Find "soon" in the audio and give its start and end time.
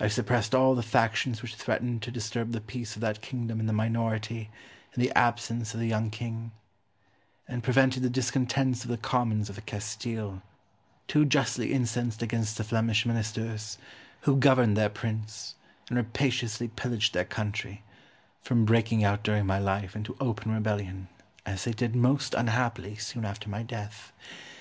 22.96-23.24